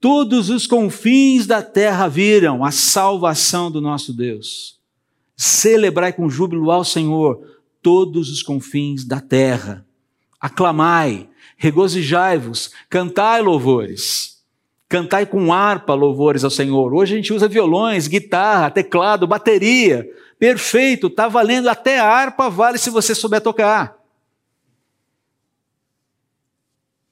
[0.00, 4.76] Todos os confins da terra viram a salvação do nosso Deus.
[5.36, 7.55] Celebrai com júbilo ao Senhor
[7.86, 9.86] todos os confins da terra.
[10.40, 14.42] Aclamai, regozijai-vos, cantai louvores.
[14.88, 16.92] Cantai com harpa louvores ao Senhor.
[16.92, 20.04] Hoje a gente usa violões, guitarra, teclado, bateria.
[20.36, 23.96] Perfeito, está valendo até a harpa vale se você souber tocar.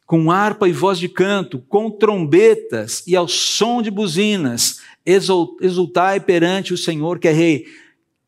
[0.05, 6.75] Com harpa e voz de canto, com trombetas e ao som de buzinas, exultai perante
[6.75, 7.84] o Senhor que é rei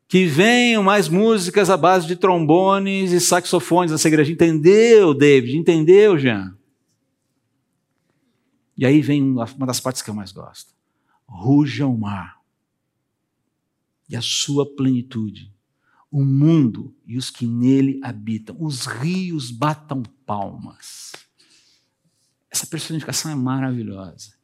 [0.09, 4.33] que venham mais músicas à base de trombones e saxofones nessa igreja.
[4.33, 5.57] Entendeu, David?
[5.57, 6.57] Entendeu, Jean?
[8.77, 10.73] E aí vem uma das partes que eu mais gosto.
[11.27, 12.40] Ruja o mar
[14.09, 15.53] e a sua plenitude,
[16.11, 21.12] o mundo e os que nele habitam, os rios batam palmas.
[22.49, 24.35] Essa personificação é maravilhosa.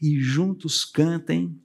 [0.00, 1.56] E juntos cantem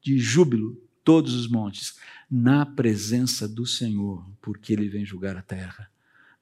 [0.00, 1.96] de júbilo todos os montes
[2.34, 5.90] na presença do Senhor, porque ele vem julgar a terra.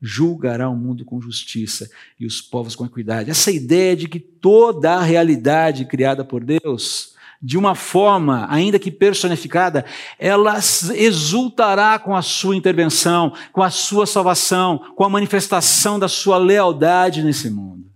[0.00, 3.28] Julgará o mundo com justiça e os povos com equidade.
[3.28, 8.88] Essa ideia de que toda a realidade criada por Deus, de uma forma, ainda que
[8.88, 9.84] personificada,
[10.16, 10.58] ela
[10.94, 17.20] exultará com a sua intervenção, com a sua salvação, com a manifestação da sua lealdade
[17.20, 17.90] nesse mundo.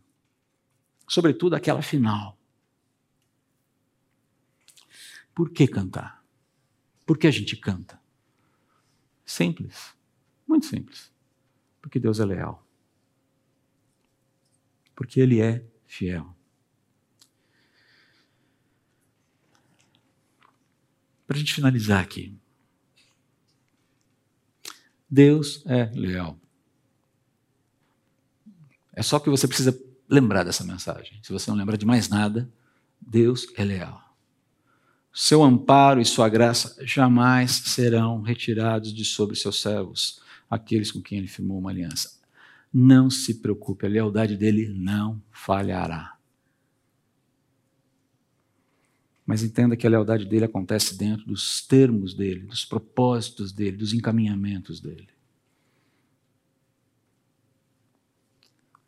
[1.06, 2.36] Sobretudo aquela final.
[5.32, 6.23] Por que cantar?
[7.06, 8.00] Por que a gente canta?
[9.24, 9.94] Simples.
[10.46, 11.12] Muito simples.
[11.80, 12.66] Porque Deus é leal.
[14.94, 16.34] Porque Ele é fiel.
[21.26, 22.36] Para a gente finalizar aqui.
[25.08, 26.38] Deus é leal.
[28.92, 29.78] É só que você precisa
[30.08, 31.20] lembrar dessa mensagem.
[31.22, 32.50] Se você não lembrar de mais nada,
[33.00, 34.03] Deus é leal
[35.14, 41.18] seu amparo e sua graça jamais serão retirados de sobre seus servos, aqueles com quem
[41.18, 42.20] ele firmou uma aliança.
[42.72, 46.18] Não se preocupe, a lealdade dele não falhará.
[49.24, 53.94] Mas entenda que a lealdade dele acontece dentro dos termos dele, dos propósitos dele, dos
[53.94, 55.08] encaminhamentos dele.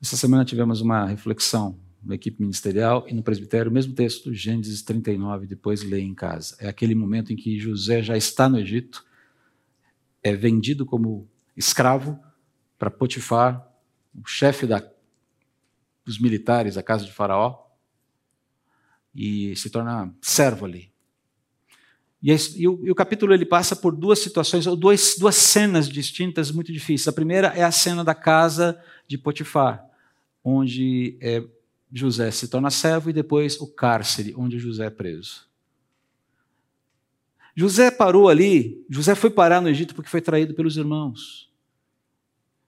[0.03, 4.83] Essa semana tivemos uma reflexão na equipe ministerial e no presbitério, o mesmo texto, Gênesis
[4.83, 6.57] 39, depois lê em casa.
[6.61, 9.05] É aquele momento em que José já está no Egito,
[10.23, 12.19] é vendido como escravo
[12.79, 13.67] para Potifar,
[14.15, 14.83] o chefe da,
[16.05, 17.67] dos militares da casa de Faraó,
[19.15, 20.93] e se torna servo ali.
[22.23, 25.89] E, e, o, e, o, capítulo ele passa por duas situações, ou duas, duas cenas
[25.89, 27.09] distintas muito difíceis.
[27.09, 29.85] A primeira é a cena da casa de Potifar,
[30.43, 31.43] onde é,
[31.93, 35.47] José se torna servo, e depois o cárcere, onde José é preso.
[37.55, 41.51] José parou ali, José foi parar no Egito porque foi traído pelos irmãos.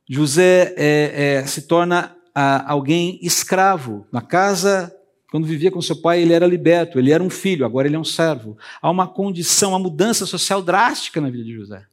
[0.08, 4.06] José é, é, se torna a, alguém escravo.
[4.10, 4.94] Na casa,
[5.30, 7.98] quando vivia com seu pai, ele era liberto, ele era um filho, agora ele é
[7.98, 8.56] um servo.
[8.80, 11.84] Há uma condição, uma mudança social drástica na vida de José.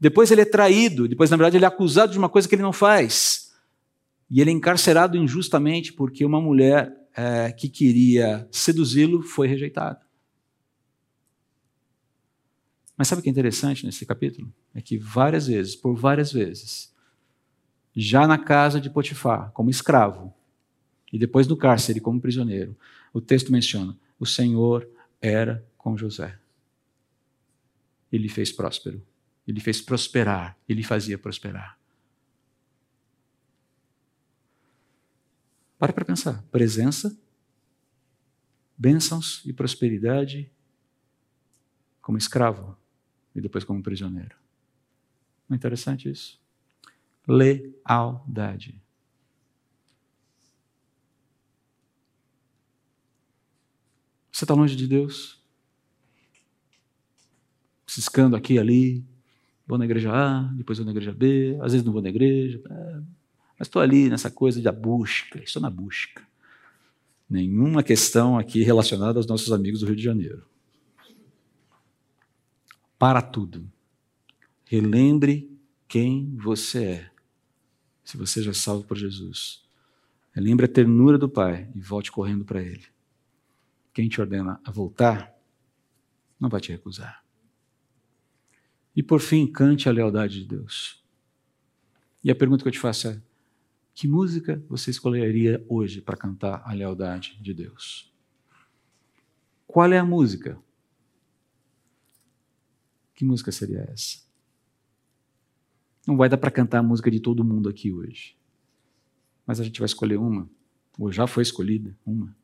[0.00, 2.62] Depois ele é traído, depois, na verdade, ele é acusado de uma coisa que ele
[2.62, 3.39] não faz.
[4.30, 10.00] E ele é encarcerado injustamente porque uma mulher é, que queria seduzi-lo foi rejeitada.
[12.96, 14.52] Mas sabe o que é interessante nesse capítulo?
[14.74, 16.94] É que várias vezes, por várias vezes,
[17.96, 20.32] já na casa de Potifar, como escravo,
[21.12, 22.76] e depois no cárcere, como prisioneiro,
[23.12, 24.88] o texto menciona: o Senhor
[25.20, 26.38] era com José.
[28.12, 29.02] Ele fez próspero,
[29.48, 31.79] ele fez prosperar, ele fazia prosperar.
[35.80, 37.18] Para para pensar: presença,
[38.78, 40.48] bênçãos e prosperidade
[42.00, 42.76] como escravo
[43.34, 44.36] e depois como prisioneiro.
[45.48, 46.40] Não é interessante isso?
[47.30, 48.80] lealdade.
[54.32, 55.40] Você está longe de Deus?
[57.86, 59.04] Ciscando aqui e ali,
[59.66, 62.60] vou na igreja A, depois vou na igreja B, às vezes não vou na igreja,
[62.70, 63.02] é,
[63.60, 66.26] mas estou ali nessa coisa da busca, estou na busca.
[67.28, 70.46] Nenhuma questão aqui relacionada aos nossos amigos do Rio de Janeiro.
[72.98, 73.70] Para tudo.
[74.64, 75.54] Relembre
[75.86, 77.10] quem você é
[78.02, 79.62] se você já é salvo por Jesus.
[80.34, 82.86] Lembre a ternura do Pai e volte correndo para Ele.
[83.92, 85.36] Quem te ordena a voltar,
[86.40, 87.22] não vai te recusar.
[88.96, 91.04] E por fim, cante a lealdade de Deus.
[92.24, 93.22] E a pergunta que eu te faço é:
[94.00, 98.10] que música você escolheria hoje para cantar a lealdade de Deus?
[99.66, 100.58] Qual é a música?
[103.14, 104.22] Que música seria essa?
[106.06, 108.34] Não vai dar para cantar a música de todo mundo aqui hoje.
[109.46, 110.48] Mas a gente vai escolher uma,
[110.98, 112.34] ou já foi escolhida uma,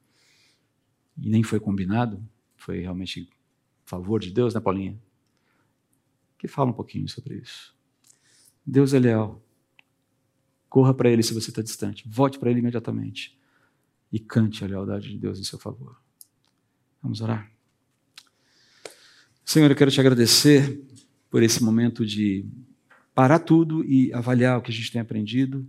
[1.17, 2.23] e nem foi combinado,
[2.55, 3.31] foi realmente
[3.87, 5.01] favor de Deus, né, Paulinha?
[6.37, 7.75] Que fala um pouquinho sobre isso.
[8.63, 9.43] Deus é leal.
[10.77, 12.05] Corra para Ele se você está distante.
[12.07, 13.35] Volte para Ele imediatamente.
[14.13, 15.97] E cante a lealdade de Deus em seu favor.
[17.03, 17.51] Vamos orar?
[19.43, 20.79] Senhor, eu quero te agradecer
[21.31, 22.45] por esse momento de
[23.15, 25.67] parar tudo e avaliar o que a gente tem aprendido,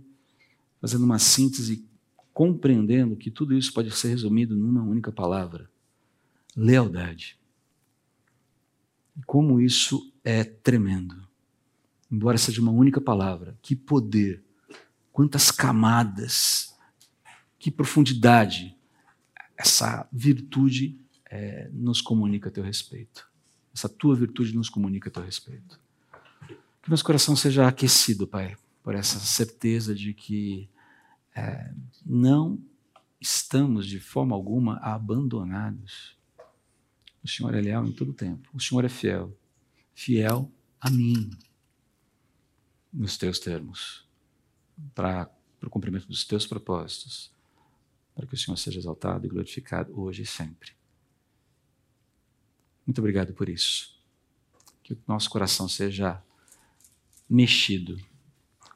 [0.78, 1.88] fazendo uma síntese,
[2.34, 5.70] compreendendo que tudo isso pode ser resumido numa única palavra:
[6.54, 7.38] lealdade.
[9.16, 11.16] E como isso é tremendo.
[12.12, 14.44] Embora seja uma única palavra, que poder,
[15.18, 16.78] quantas camadas,
[17.58, 18.78] que profundidade
[19.56, 20.96] essa virtude
[21.28, 23.28] é, nos comunica a teu respeito.
[23.74, 25.80] Essa tua virtude nos comunica a teu respeito.
[26.80, 30.70] Que nosso coração seja aquecido, Pai, por essa certeza de que
[31.34, 31.74] é,
[32.06, 32.56] não
[33.20, 36.16] estamos de forma alguma abandonados.
[37.24, 38.48] O Senhor é leal em todo tempo.
[38.54, 39.36] O Senhor é fiel.
[39.96, 40.48] Fiel
[40.80, 41.28] a mim,
[42.92, 44.07] nos teus termos,
[44.94, 45.30] para
[45.62, 47.30] o cumprimento dos teus propósitos,
[48.14, 50.72] para que o Senhor seja exaltado e glorificado hoje e sempre.
[52.86, 53.96] Muito obrigado por isso.
[54.82, 56.22] Que o nosso coração seja
[57.28, 58.00] mexido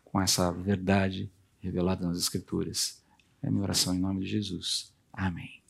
[0.05, 1.31] com essa verdade
[1.61, 3.03] revelada nas Escrituras.
[3.43, 4.93] É minha oração em nome de Jesus.
[5.13, 5.62] Amém.